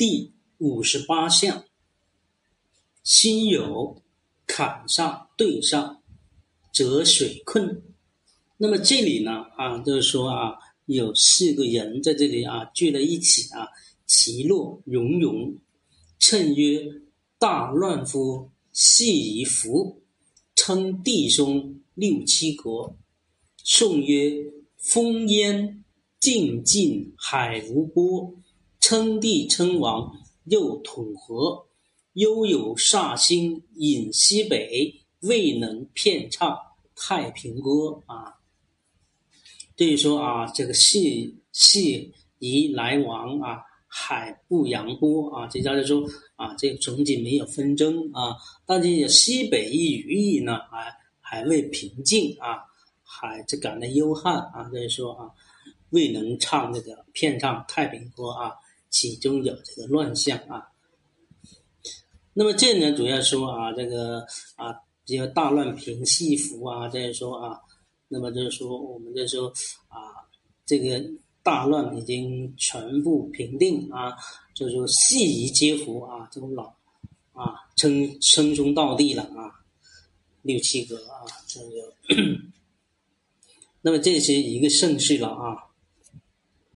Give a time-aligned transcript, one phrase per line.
[0.00, 1.66] 第五十八项，
[3.02, 4.00] 心有
[4.46, 6.00] 坎上对上，
[6.72, 7.82] 则水困。
[8.56, 10.54] 那么这里呢啊，就是说啊，
[10.86, 13.68] 有四个人在这里啊聚在一起啊，
[14.06, 15.58] 其乐融融，
[16.18, 16.82] 称曰
[17.38, 20.00] 大乱夫，系以服，
[20.54, 22.96] 称弟兄六七国。
[23.62, 25.84] 颂曰风烟
[26.18, 28.34] 静静海无波，
[28.90, 30.16] 称帝称王
[30.46, 31.64] 又统合，
[32.14, 36.58] 悠有煞星引西北，未能遍唱
[36.96, 38.34] 太平歌啊。
[39.76, 46.04] 所以说啊，这个系系宜来往啊，海不扬波啊，这叫就说
[46.34, 48.34] 啊，这个总体没有纷争啊。
[48.66, 52.58] 但是西北一隅意呢，还还未平静啊，
[53.04, 55.30] 还这感到忧患啊，所以说啊，
[55.90, 58.50] 未能唱这个片唱太平歌啊，
[58.90, 60.68] 其中有这个乱象啊。
[62.34, 64.20] 那么这呢，主要说啊，这个
[64.56, 64.74] 啊，
[65.06, 67.58] 比较大乱平西服啊，就是说啊。
[68.12, 69.46] 那么就是说，我们就说
[69.86, 70.26] 啊，
[70.66, 71.00] 这个
[71.44, 74.16] 大乱已经全部平定啊，
[74.52, 76.74] 就是说细夷皆服啊，这种老
[77.32, 79.62] 啊称称兄道弟了啊，
[80.42, 82.16] 六七个啊，这就，
[83.80, 85.69] 那么这是一个盛世了啊。